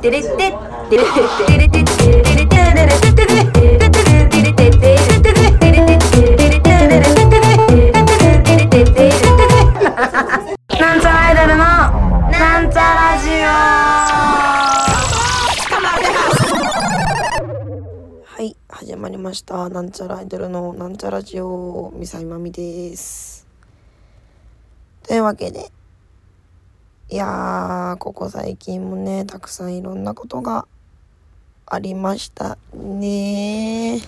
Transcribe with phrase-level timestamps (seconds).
[0.00, 0.36] テレテテ
[0.88, 1.20] テレテ
[1.58, 2.64] レテテテレテレテ
[3.10, 3.60] テレテ
[18.42, 19.68] い始まりました。
[19.68, 23.46] なんちゃらアイドルのなんちゃラジオ、みさイマみです。
[25.02, 25.70] というわけで、
[27.12, 30.68] いやー、ここ最近もね、たくさんいろんなことが
[31.66, 34.00] ありましたね。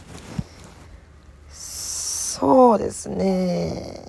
[1.48, 4.04] そうですね。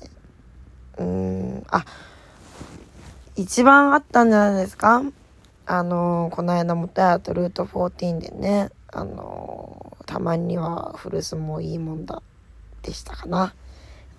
[0.99, 1.85] うーん、あ、
[3.35, 5.01] 一番あったんじゃないですか？
[5.65, 12.21] あのこの間もたやとルート14でねあのたまには古巣もいいもんだ
[12.81, 13.55] でしたかな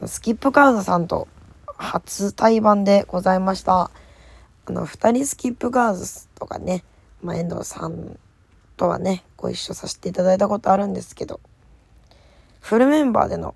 [0.07, 1.29] スキップカードさんと
[1.77, 3.91] 初対バンでございました
[4.67, 6.85] あの2人スキップガーズとかね、
[7.23, 8.19] まあ、遠藤さん
[8.77, 11.41] とはねご一緒させていただいたことあるんですけど
[12.61, 13.55] フルメンバーでの、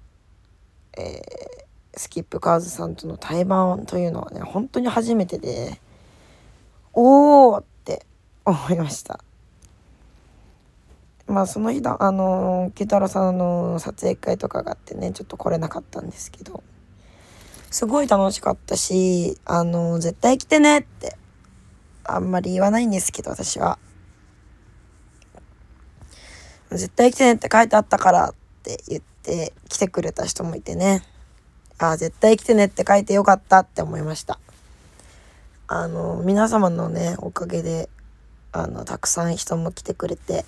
[0.97, 1.59] えー
[1.99, 5.81] スキップカーズさんとの対バンというのはね本当に初めてで
[6.93, 8.07] おーって
[8.45, 9.21] 思いました。
[11.27, 16.63] まあその日だあの慶太郎さんの撮影会とかがあってねちょっと来れなかったんですけど。
[17.71, 21.17] すごい楽しかったしあの絶対来てねって
[22.05, 23.79] あんまり言わないんですけど私は。
[26.71, 31.03] 絶対来てねって書いてあったからって言って来てくれた人もいてね。
[31.79, 34.39] ああ絶対来てねって書いてよかったって思いました。
[35.67, 37.89] あの皆様のねおかげで
[38.53, 40.45] あのたくさん人も来てくれて。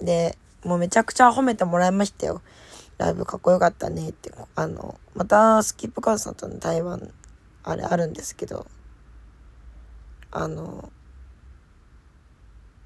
[0.00, 2.40] でもうめちゃくちゃ褒めてもらいましたよ。
[3.04, 7.12] ライブかっこよかったねってあのまたスキップカードさんとの台湾
[7.62, 8.66] あれあるんですけど
[10.30, 10.90] あの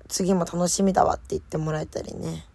[0.09, 2.47] 次も楽しみだわって言ってもらえたりね。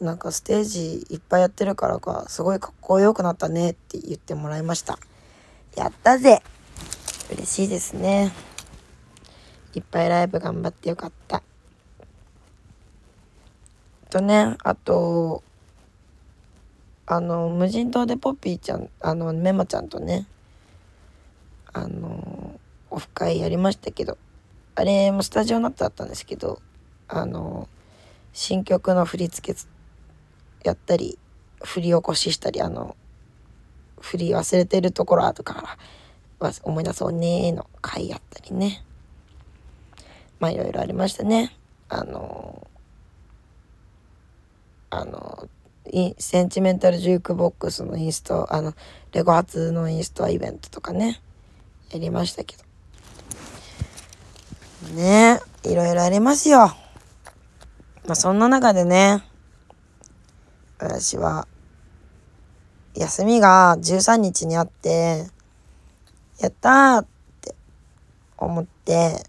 [0.00, 4.98] なんかステージいっぱいやってるからかすごいかっこよくなったねって言ってもらいました。
[5.76, 6.42] やったぜ。
[7.30, 8.32] 嬉しいですね。
[9.74, 11.42] いっぱいライブ頑張ってよかった。
[14.10, 15.42] とねあと
[17.06, 20.26] あの無人島でポッピーちゃんあのメモちゃんとね
[21.72, 22.60] あの
[22.90, 24.18] オフ会やりましたけど
[24.74, 26.60] あれもスタジオになってあったんですけど
[27.08, 27.68] あの
[28.32, 29.58] 新曲の振り付け
[30.64, 31.18] やったり
[31.62, 32.96] 振り起こししたりあの
[34.00, 35.78] 振り忘れてるところ後か
[36.40, 38.84] ら思い出そうねの回やったりね。
[40.38, 41.54] まあいろいろありましたね。
[41.88, 42.66] あの
[44.90, 45.48] あの
[46.18, 48.74] センチメンタルジュークボックスのインストあの
[49.12, 51.20] レゴ発のインストアイベントとかね
[51.90, 52.64] やりましたけど。
[54.94, 56.72] ねいろいろありますよ。
[58.06, 59.22] まあそんな中でね
[60.78, 61.46] 私は
[62.94, 65.26] 休みが13日にあって
[66.40, 67.06] やったーっ
[67.40, 67.54] て
[68.38, 69.22] 思って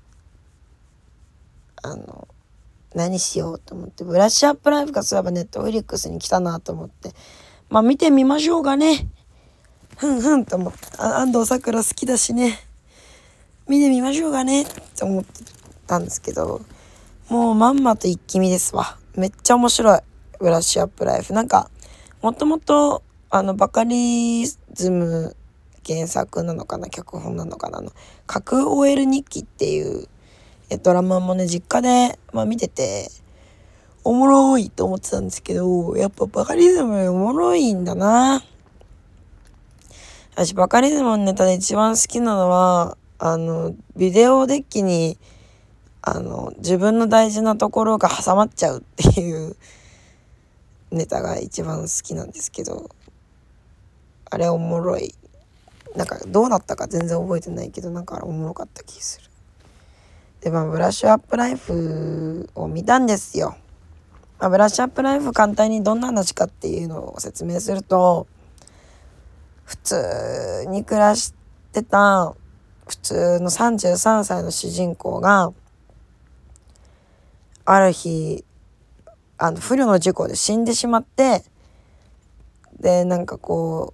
[2.96, 4.04] 何しようと思って。
[4.04, 7.12] ブラッシュアップライフがそういえばネットフリックスに来たなと思って。
[7.70, 9.08] まあ見てみましょうかね。
[9.98, 10.80] ふんふんと思って。
[10.98, 12.60] 安藤サクラ好きだしね。
[13.68, 14.64] 見てみましょうかね。
[14.64, 15.44] って思って
[15.88, 16.62] たんですけど。
[17.30, 18.98] もうまんまと一気見ですわ。
[19.16, 20.00] めっちゃ面白い。
[20.40, 21.34] ブラッシュアップライフ。
[21.34, 21.70] なんか
[22.22, 25.38] もともとあのバカリズム
[25.88, 26.90] 原作なのかな。
[26.90, 27.78] 脚本なのかな。
[27.78, 27.94] あの
[28.28, 30.10] 「核 OL 日記」っていう
[30.78, 33.10] ドラマもね実家で、まあ、見てて
[34.04, 38.44] おもろいと思ってたんですけどやっぱバカリズムおもろいんだな。
[40.34, 45.18] 私バカリズムのネタで一番好きなのはあのビデオデッキに
[46.02, 48.82] あの自分の大事なところが挟まっちゃうっ
[49.14, 49.56] ていう
[50.90, 52.90] ネタが一番好きなんですけど
[54.30, 55.14] あれおもろい。
[55.96, 59.31] なんかどうなったか全然覚えてないけどなんかおもろかった気する。
[60.42, 63.56] でまあブラッシュアップライフを見たんですよ、
[64.40, 68.28] まあ、ブラッシュアップライフ簡単にどんな話かっていうのを説明すると
[69.64, 71.34] 普通に暮らし
[71.72, 72.34] てた
[72.88, 75.54] 普通の33歳の主人公が
[77.64, 78.44] ある日
[79.38, 81.44] あの不慮の事故で死んでしまって
[82.80, 83.94] でなんかこ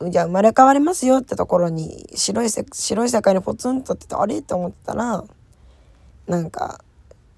[0.00, 4.42] うじゃあ生まれ変わりますよってところに白いせ白い世界にポツンとっててあれ？
[4.42, 5.24] と思ってたら
[6.28, 6.84] なんか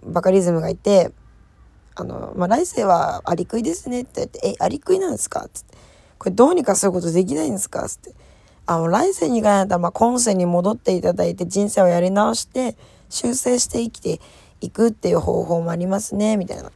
[0.02, 1.12] バカリズムがいて
[1.96, 5.76] 「あのまあ、来世はアリクイですね」って言って「えアリクイなんですか?」っつって
[6.18, 8.14] 「これどうにかそういうことできないんですか?」っつって
[8.66, 12.76] 「あの、来世に行かないと、まあ、今世に戻っていただいて人生をやり直して、
[13.08, 14.20] 修正して生きて
[14.60, 16.70] いくっていう方法もありますね、みたいな。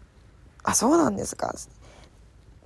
[0.65, 1.55] あ、そうなんですか？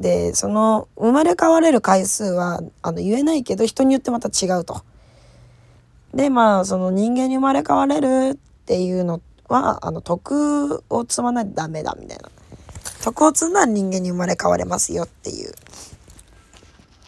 [0.00, 4.81] で、その、生まれ変われる回数は、あの、言えないけど、人によってまた違うと。
[6.15, 12.31] で、まあ、その人間に生まれ変われるっていうのっては、あの、徳を積まないとダメだ、みたいな。
[13.03, 15.53] 徳を積んだら人間に生まれ変われますよっていう。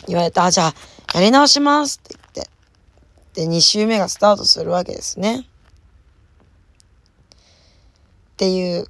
[0.06, 0.74] 言われて、あ、じゃあ、
[1.14, 3.46] やり直しますって言って。
[3.46, 5.40] で、2週目がスタートするわけですね。
[5.40, 5.44] っ
[8.36, 8.86] ていう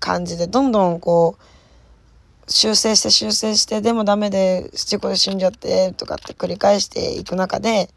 [0.00, 7.88] 感じで、どんどんこう、修正して修正して、でもダメで、事故で死んじゃって、とかって繰り返していく中で、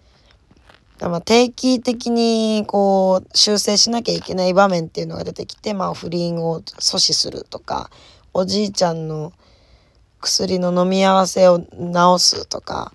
[1.09, 7.89] まあ、定期的にこう修正しなきゃいけない場面っていうのが出てきて、まあ、不倫を阻止するとか
[8.33, 9.33] おじいちゃんの
[10.21, 11.65] 薬の飲み合わせを治
[12.19, 12.93] すとか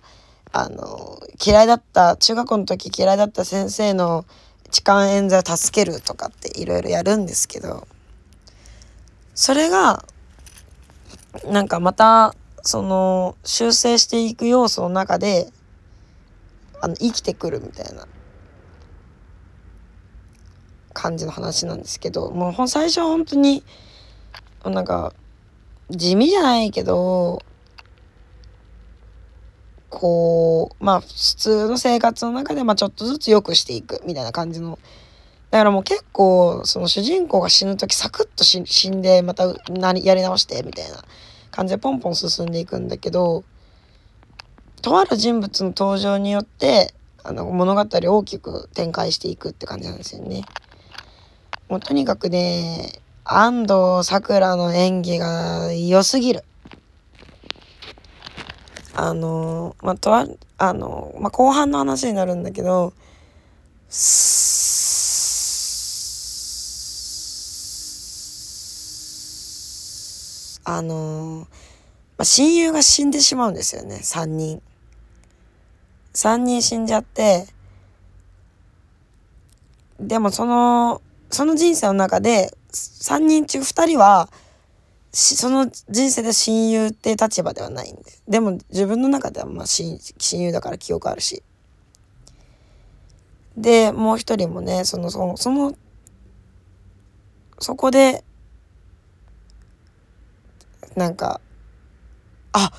[0.53, 4.25] あの嫌いだった中学校の時嫌いだった先生の
[4.71, 7.87] 痴漢冤罪を助けるとかっていろいろやるんですけど
[9.35, 10.05] それが
[11.47, 15.49] なんかまたその修正していく要素の中で
[16.81, 18.07] あの生きてくるみたいな。
[20.99, 23.63] 感じの話なんですけどもう最初は本当に
[24.65, 25.15] なんか
[25.91, 27.41] 地味じゃないけど
[29.91, 34.79] こうまあ普通の生活の中でまあちょっとずつ良くしていくみたいな感じの。
[35.51, 41.03] だからもう結構その主人公が死ぬ時サクッと死んでまたやり直してみたいな
[41.51, 43.45] 感じでポンポン進んでいくんだけど
[44.81, 50.45] とある人物の登場によってあの物語を大きく展開していくって感じなんですよね。
[51.69, 56.45] もうとにかくね安藤サクラの演技が良すぎる。
[58.95, 60.27] あのまあとあ
[60.59, 62.93] あの、まあ、後半の話になるんだけど
[70.65, 71.47] あの
[72.19, 74.61] まあ、親友が死んでしまうんですよね3人。
[76.19, 77.47] 3人死んじゃって
[80.00, 81.00] でもその
[81.31, 84.29] その人生の中で3人中2人は
[85.12, 89.97] その人生で親友って立場ではないんででも自分の中ではまあ親
[90.32, 91.44] 友だから記憶あるし。
[93.56, 95.75] でもう一人もねそのそのその
[97.61, 98.25] そこで
[100.97, 101.41] なんか
[102.53, 102.73] あ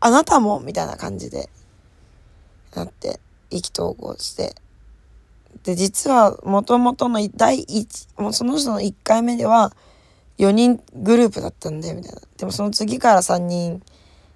[0.00, 0.58] あなたも？
[0.58, 1.48] みたいな感じで。
[2.74, 3.20] なって
[3.50, 4.54] 意気投合して。
[5.64, 9.72] で実はもともとの第一もうその人の1回目では
[10.38, 12.20] 4人グループだったんだよみたいな。
[12.38, 13.82] でもその次から3人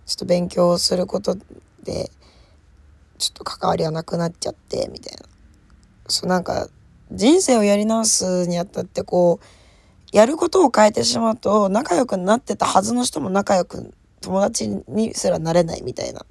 [0.07, 1.37] ちょっと勉強すること
[1.83, 2.11] で
[3.17, 5.23] ちょっと関わりがなくなっちゃってみたいな。
[6.09, 6.69] そうなんか
[7.11, 16.27] 人生をやり直すにあたってこうやることを変えてしまうと仲良くなってたはずの人も仲良く友達にすらなれないみたいな。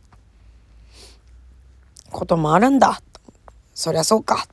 [2.13, 3.01] こともあるんだ。
[3.73, 4.47] そりゃそうか。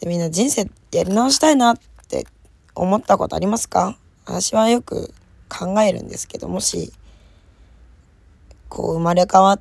[0.00, 1.78] で、みんな人生やり直したいなっ
[2.08, 2.26] て
[2.74, 3.98] 思ったことありますか？
[4.24, 5.12] 私はよく
[5.48, 6.92] 考えるんですけど、もし、
[8.68, 9.58] こう生まれ変わ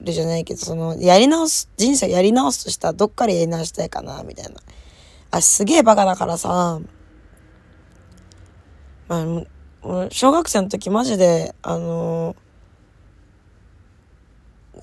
[0.00, 4.60] るじゃないけど、その、やり直す、人生やり直すとしたらどっからやり直したいかな、みたいな。
[5.30, 6.80] あ、すげえバカだからさ、
[9.08, 9.22] ま
[9.82, 12.43] あ、小学生の時マジで、あのー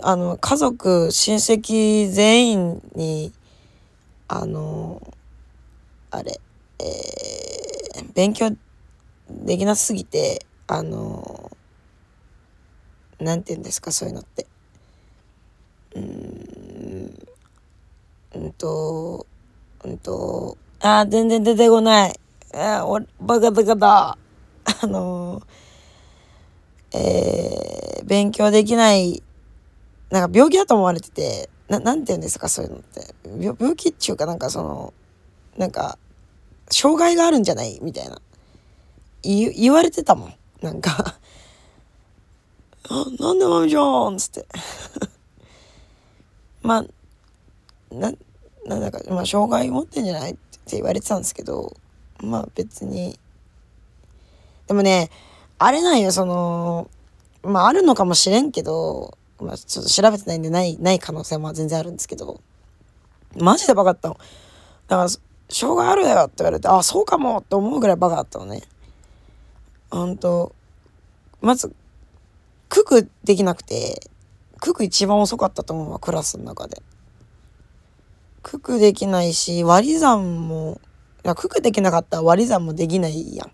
[0.03, 3.31] あの、家族、親戚全員に、
[4.27, 5.01] あの、
[6.10, 6.39] あれ、
[6.79, 8.55] えー、勉強
[9.29, 11.51] できなすぎて、あの、
[13.20, 14.48] なんて言うんですか、そういうのって。
[15.96, 17.20] うん、
[18.36, 19.27] うんと、
[19.84, 22.20] うんと、あ、全然出てこない。
[22.55, 24.17] あ、お、バカバカだ。
[24.81, 25.43] あの、
[26.93, 29.22] えー、勉強できない
[30.12, 33.15] なんか病気だと思われてて、ななんて言うんですか、そういうのって。
[33.39, 34.94] 病病気っていうかなんかその、
[35.58, 35.98] なんか、
[36.70, 38.22] 障害があるんじゃないみたいな。
[39.24, 40.34] 言言われてたもん。
[40.62, 41.15] なんか
[42.89, 44.46] あ、なんでマミちゃんつって。
[46.62, 46.86] まあ、
[47.94, 48.12] な、
[48.65, 51.74] なんだか、まあ、障害持ってんじゃないって言われてたんですけど、
[52.22, 53.18] まあ別に。
[54.68, 55.10] でもね、
[55.58, 56.89] あれなんよ、その、
[57.44, 62.41] まああるのかもしれんけど、まあ、ちょっと調べてないんでない、ない可能性も全然あるんですけど、
[63.36, 64.17] マジでバカだったの。
[64.88, 65.10] だから、
[65.50, 68.62] 障害あるよって言われて、あ、そうかもって思うぐらいバカだったのね。
[69.89, 70.53] ほんと、
[71.41, 71.74] まず、
[72.69, 74.07] 九九できなくて、
[74.62, 76.81] 九九一番遅かったと思うわ、クラスの中で。
[78.43, 80.79] 九九できないし、割り算も、
[81.25, 83.45] いや、九九できなかったら割り算もできないや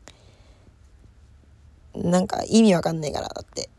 [1.95, 2.11] ん。
[2.11, 3.69] なんか意味わかんないから、だって。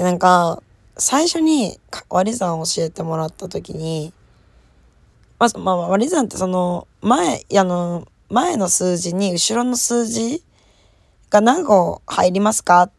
[0.00, 0.62] で、なんか、
[0.96, 1.78] 最初に
[2.08, 4.14] 割り算を教えてもらった時に、
[5.38, 10.42] まず、まあ、割り算ってその、前、あの、前の数字に後ろの数字
[11.28, 12.90] が何個入りますかっ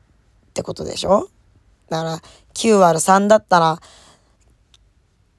[0.54, 1.28] てことでしょ？
[1.90, 2.22] だから、
[2.54, 3.80] 9割る3だったら、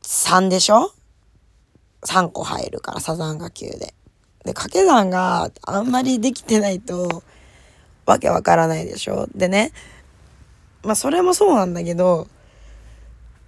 [0.03, 0.91] 3でしょ
[2.05, 3.95] ?3 個入るから、サザンが9で。
[4.45, 7.23] で、掛け算があんまりできてないと、
[8.05, 9.29] わけわからないでしょ？
[9.33, 9.71] でね、
[10.83, 12.29] まあそれもそうなんだけど、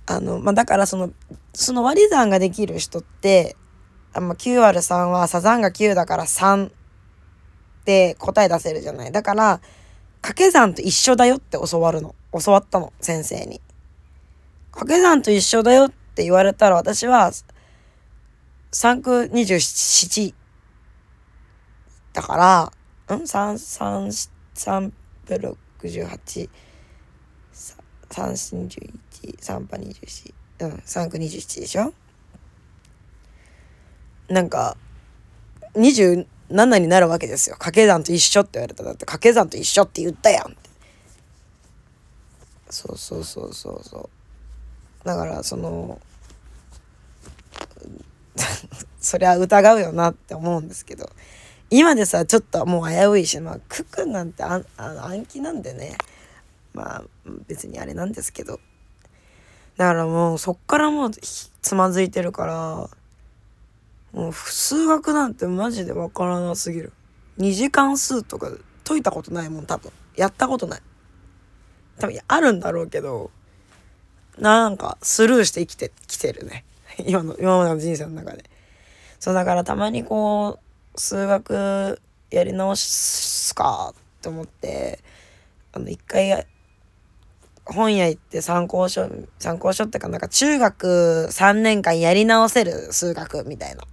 [0.07, 1.13] あの、まあだからその、
[1.53, 3.57] その割り算ができる人って、
[4.13, 6.73] あまあ、9割3はサザンが9だから3っ
[7.85, 9.13] て答え出せるじゃない。
[9.13, 9.61] だから、
[10.23, 12.15] 掛け算と一緒だよって教わるの。
[12.33, 13.61] 教わったの、先生に。
[14.71, 17.33] 掛け算と一緒だよって言われたら私は、
[18.73, 20.35] 3区27
[22.13, 22.73] だか
[23.09, 24.93] ら、ん ?3、3、3
[25.27, 26.49] プ68、
[28.11, 31.93] 3、21、3波24、うん、3区27でしょ？
[34.29, 34.77] なんか、
[35.75, 36.27] 27
[36.79, 37.55] になるわけですよ。
[37.57, 40.57] 掛け算と一緒って言われたら、だって掛け算と一緒って言ったやんって。
[42.71, 44.11] そうそうそうそうそ
[45.05, 45.07] う。
[45.07, 46.01] だから、その、
[49.01, 51.11] そりゃ疑うよなって思うんですけど、
[51.71, 55.97] 今でさ、ちょっともう危ういし、まあ、クくんなんてああの暗記なんでね、
[56.75, 57.05] まあ、
[57.47, 58.61] 別にあれなんですけど、
[59.77, 62.91] だからもうそっからもうつまずいてるから、
[64.13, 66.93] もう数学なんてマジでわからなすぎる。
[67.39, 68.51] 2次関数とか
[68.85, 69.91] 解いたことないもん多分。
[70.17, 70.83] やったことない。
[71.99, 73.31] 多分あるんだろうけど、
[74.39, 76.65] なんかスルーして生きてきてるね。
[77.07, 78.45] 今の、今までの人生の中で。
[79.19, 80.61] そうだからたまにこ
[80.97, 82.01] う、数学
[82.31, 85.01] やり直すかって思って、
[85.73, 86.47] あの、一回
[87.67, 93.85] 本屋行って参考書、参考書ってかなんか中学3年間やり直せる数学みたいな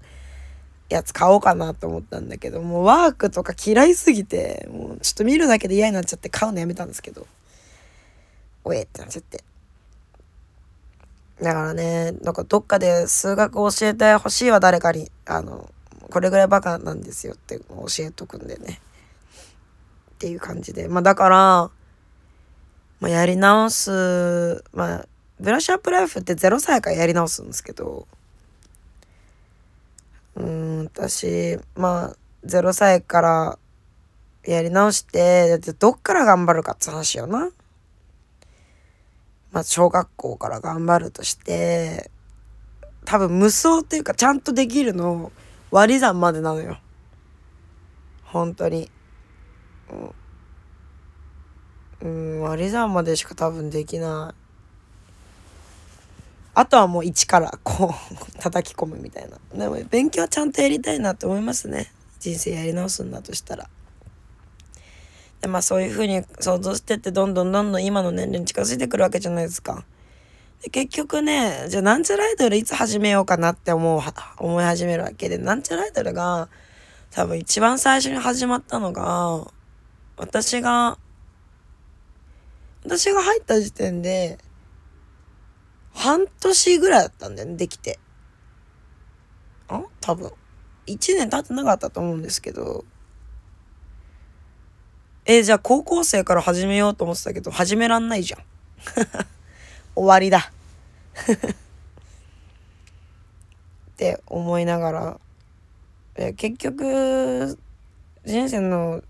[0.89, 7.25] やつ買おうかなと思ったんだけど、もうワークとか嫌いすぎて、もうちょっと見るだけで嫌になっちゃって買うのやめたんですけど、
[8.63, 9.43] おえってなっちゃって。
[11.41, 15.09] だからね、なんかどっかで数学教えてほしいわ、誰かに。
[15.25, 15.69] あの、
[16.11, 18.79] これぐらいバカなんですよって教えとくんでね。
[20.15, 20.87] っていう感じで。
[20.87, 21.71] まあだから、
[23.01, 25.07] まあやり直す、まあ、
[25.39, 28.07] ブラッシュアップライフって0歳からやり直すんですけど、
[30.35, 32.15] うん、私、まあ、
[32.45, 33.59] 0歳から
[34.45, 37.49] やり直して、だってどっから頑張るかって話よな。
[39.51, 42.11] まあ、小学校から頑張るとして、
[43.05, 45.31] 多分無双っていうかちゃんとできるの
[45.71, 46.77] 割り算までなのよ。
[48.23, 48.91] 本当に。
[49.91, 50.11] うん、
[52.03, 54.41] うん割り算までしか多分できない。
[56.53, 59.37] あとはもう一から こう叩き込むみたいな。
[59.57, 61.91] でも勉強ちゃんとやりたいなって思いますね。
[62.19, 63.69] 人生やり直すんだとしたら。
[65.41, 69.85] でまあそういうふうに想像してってどんどんどんどん今の年齢に近づいてくるわけじゃないですか。
[70.61, 74.01] で結局ね、じゃあなんちゃらアイドルいつ始めようかなって思う、
[74.37, 76.49] 思い始めるわけで、なんちゃらアイドルが
[77.09, 79.47] 多分一番最初に始まったのが、
[80.17, 80.99] 私が、
[82.83, 84.37] 私が入った時点で、
[85.93, 87.99] 半年ぐらいだったんだよね、できて。
[89.67, 89.83] あ？
[89.99, 90.31] 多分。
[90.87, 92.85] 1年経ってなかったと思うんですけど。
[95.25, 98.41] えじゃあ高校生から始めようと思ってたけど、始めらんないじゃん。
[99.95, 100.51] 終わりだ。
[103.91, 105.19] って思いながら、
[106.15, 107.57] え結局、
[108.25, 109.03] 人生の、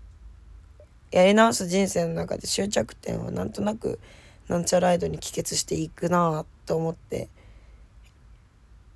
[1.12, 4.00] やり直す人生の中で終着点はなんとなく、
[4.48, 7.28] なんちゃらアイドルに帰結していくなと思って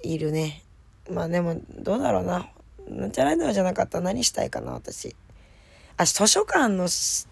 [0.03, 0.63] いるね。
[1.11, 2.49] まあでもどうだろうな。
[2.89, 5.15] なんちゃらアイドルじゃなかったら何したいかな私。
[5.99, 7.27] あ図書館の司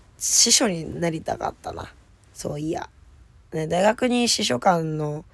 [0.52, 1.92] 書になりたかったな。
[2.32, 2.88] そういや。
[3.52, 5.24] ね、大学に司書館の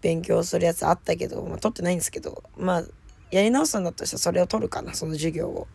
[0.00, 2.84] 勉強するやつあったけど、まあ、取ってないんですけど、まあ、
[3.30, 5.68] やり直すんだとしたらそれを取るかな、その授業を。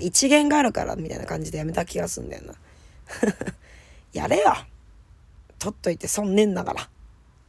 [0.00, 2.54] 一元があるからみたいな感じでやめた気がすんだよな。
[4.12, 4.54] やれよ。
[5.58, 6.82] 取っといて損ねんだから。
[6.82, 6.86] っ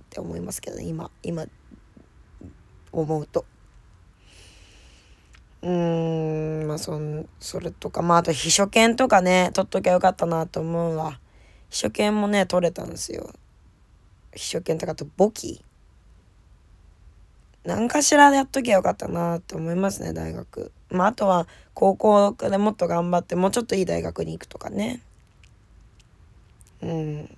[0.09, 1.45] て思いますけど、ね、今今
[2.91, 3.45] 思うと。
[5.61, 8.01] うーんまあそんそれとか。
[8.01, 11.19] まああと秘書券とかね取っときゃよかったなと思うわ。
[11.69, 13.31] 秘書券もね取れたんですよ。
[14.33, 15.63] 秘書券とかと簿記。
[17.65, 20.71] 何かしらでやっときゃよかったなって思いますね大学。
[20.89, 25.01] まああとは高校でもっと頑張ってもうちょっといい大学に行くとかね。
[26.81, 27.37] うん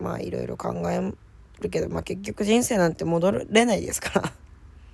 [0.00, 1.12] まあいろいろ考え
[1.60, 4.32] るけど、まあ、結局人生なんて戻れないですから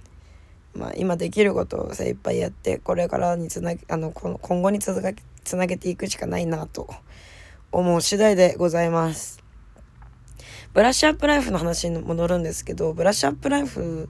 [0.75, 5.13] まあ今できることを精一杯やってこれからにつなげあの今後につな
[5.45, 6.89] つなげていくしかないなと
[7.73, 9.43] 思う次第でございます。
[10.75, 14.09] ブラッシュアップライフの話に戻るんですけどブラッシュアップライフ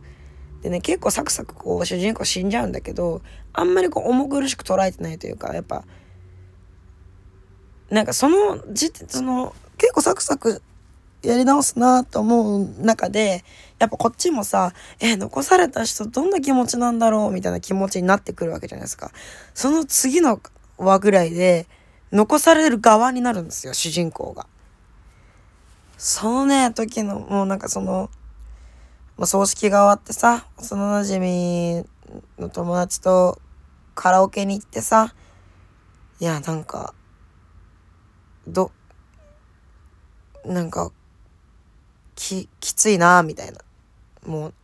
[0.62, 3.22] でね結構サクサクこう主人公死んじゃうんだけど
[3.52, 5.84] あんまりこう重苦しく捉えてないというかやっぱ
[7.90, 10.62] なんかその時その結構サクサク
[11.22, 13.44] やり直すなと思う中で
[13.78, 19.10] やっぱこっちもさえ残された人どんな気持ちなんだろうみたいな気持ちになってくるわけじゃないですか。
[19.54, 20.40] その次の
[20.76, 21.66] 輪ぐらいで
[22.12, 24.46] 残される側になるんですよ主人公が。
[25.96, 28.10] そのね時のもうなんかその、
[29.18, 31.86] まあ、葬式が終わってさ幼馴染
[32.38, 33.40] の友達と
[33.94, 35.12] カラオケに行ってさ
[36.20, 36.94] いやなんか
[38.46, 38.70] ど
[40.44, 40.90] なんか
[42.14, 43.58] ききついなみたいな。
[44.26, 44.54] もう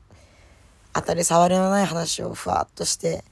[0.92, 3.25] 当たり障りのない話をふわっとして。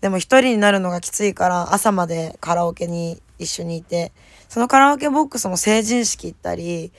[0.00, 4.10] でも一人になるのがきついから朝までカラオケに一緒にいて
[4.48, 6.90] そのカラオケボックスも成人式行ったり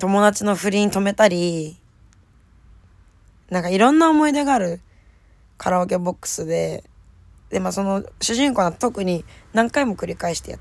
[0.00, 1.77] 友達の不倫止めたり
[3.50, 4.80] なんかいろんな思い出がある
[5.56, 6.84] カラオケボックスで
[7.50, 10.58] でまあその主人公は特に何回も繰り返してや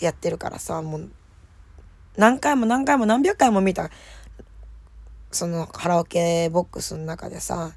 [0.00, 1.10] やってるからさもう
[2.16, 3.90] 何回も何回も何百回も見た
[5.32, 7.72] そのカラオケボックスの中でさ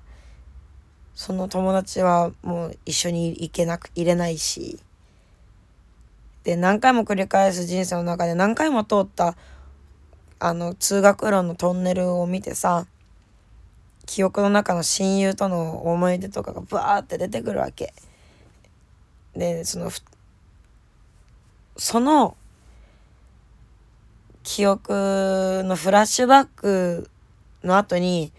[1.15, 4.79] その友達はもう一緒に行けなく入れないし
[6.43, 9.35] で何回も繰り返す人生の中で何回も通った
[10.39, 12.85] あの通学路のトンネルを見てさ
[14.13, 17.95] 記憶の中の親友との思い出とかがバーって出てくるわけ。
[19.35, 19.89] でその
[21.77, 22.37] その
[24.43, 27.09] 記憶のフラッシュバック
[27.63, 28.31] の後に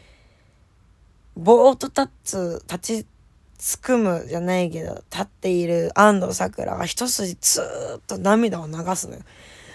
[1.35, 3.07] ぼーっと立つ立ち
[3.59, 7.63] すくむじゃないけど立っている安藤サクラが一筋ず
[7.99, 9.23] っと涙を流すのよ。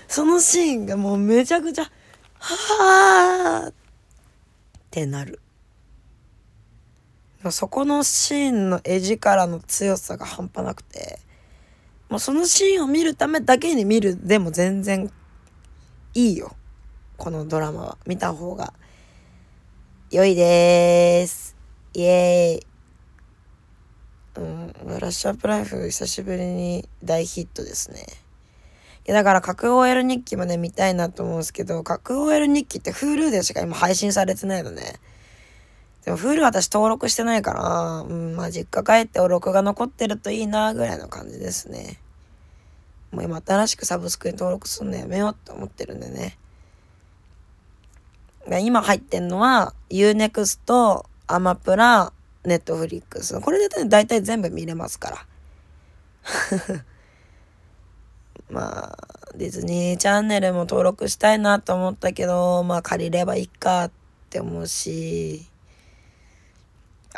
[0.07, 1.91] そのシーンがもうめちゃくちゃ
[2.39, 3.73] はあっ
[4.91, 5.41] てなる。
[7.51, 11.19] そこのシーンの絵力の強さが半端なくて。
[12.09, 15.11] もうそのシーンを見るためだけに見るでも全然
[16.15, 16.55] いいよ。
[17.17, 17.97] このドラマは。
[18.07, 18.73] 見た方が
[20.09, 21.55] 良いです。
[21.93, 24.41] イエーイ。
[24.41, 28.07] うん、ブラッシュアップライフ久しぶりに大ヒットですね。
[29.07, 34.95] いやだから核 OL 日記もね見たいなと思うんですけど、核 OL 日記って Hulu でしか今配信されてないのね。
[36.05, 41.99] でも Hulu 私登録してないから、うん、まあ実家帰って録画残ってるといいなぐらいの感じですね。
[43.11, 46.37] もう今新しくサブスクに登録するのやめようって思ってるんでね。
[48.61, 52.13] 今入ってんのは Unext、アマプラ、
[52.45, 53.39] ネットフリックス。
[53.39, 55.25] これで大体全部見れますから。
[58.49, 58.97] まあ、
[59.35, 63.91] ディズニーチャンネルも登録したいなと思ったけど、まあ借りればいいかっ
[64.29, 65.48] て思うし、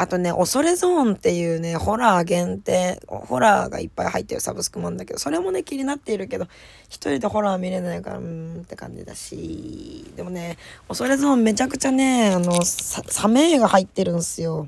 [0.02, 6.48] あとね、恐れゾーンっていうね、ホラー限定、ホラーがいっぱい入ってるサブスクもあるんだけど、それもね、気になっているけど、
[6.86, 8.24] 一人でホラー見れないから、うー
[8.60, 14.68] んって感じだし、でもね、恐れゾーンめちゃくちゃね、あの、サメが入ってるんすよ。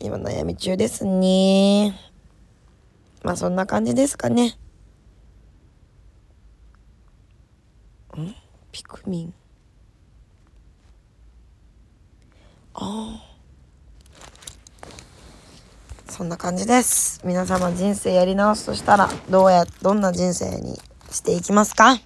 [0.00, 1.94] 今悩み中ですね。
[3.22, 4.58] まあそんな感じですかね。
[8.16, 8.34] ん？
[8.72, 9.34] ピクミン。
[12.74, 13.33] ああ。
[16.16, 17.20] そんな感じです。
[17.24, 21.98] 皆様人生やり直すとしたら、どうや、どんな人生にしていきますか？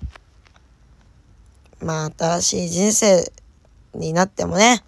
[1.83, 3.31] まあ、新しい人生
[3.93, 4.83] になってもね、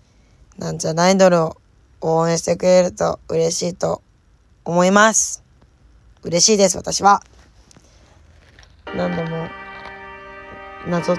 [0.56, 1.56] なんちゃらアイドルを
[2.00, 4.00] 応援してくれると嬉しいと
[4.64, 5.44] 思います。
[6.22, 7.22] 嬉しいです、私は。
[8.96, 9.48] 何度も、
[10.88, 11.16] なぞっ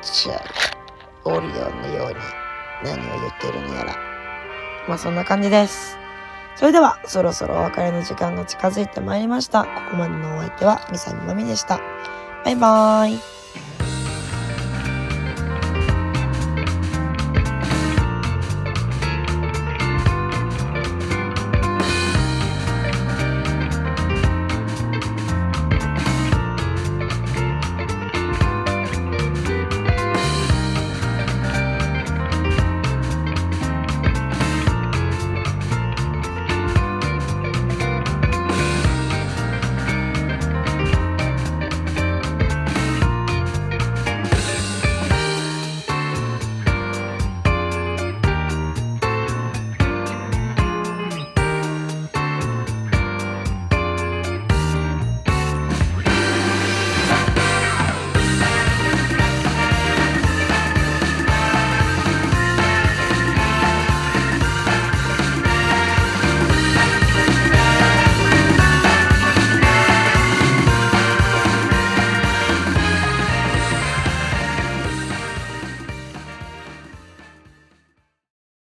[0.00, 0.42] ちゃ
[1.26, 2.14] う、オリオンのように
[2.82, 3.94] 何を言ってるのやら。
[4.88, 5.98] まあ、そんな感じです。
[6.56, 9.64] それではそろそろお別れの時間が近づいてまいりました。
[9.64, 11.80] ここまでのお相手はみさみまみでした。
[12.44, 13.43] バイバーイ。